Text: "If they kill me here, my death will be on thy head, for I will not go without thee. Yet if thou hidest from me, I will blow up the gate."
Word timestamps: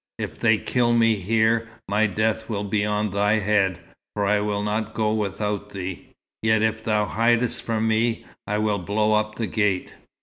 "If 0.17 0.39
they 0.39 0.57
kill 0.57 0.93
me 0.93 1.17
here, 1.17 1.69
my 1.87 2.07
death 2.07 2.49
will 2.49 2.63
be 2.63 2.83
on 2.83 3.11
thy 3.11 3.33
head, 3.33 3.77
for 4.15 4.25
I 4.25 4.39
will 4.39 4.63
not 4.63 4.95
go 4.95 5.13
without 5.13 5.69
thee. 5.69 6.07
Yet 6.41 6.63
if 6.63 6.83
thou 6.83 7.05
hidest 7.05 7.61
from 7.61 7.87
me, 7.87 8.25
I 8.47 8.57
will 8.57 8.79
blow 8.79 9.13
up 9.13 9.35
the 9.35 9.45
gate." 9.45 9.93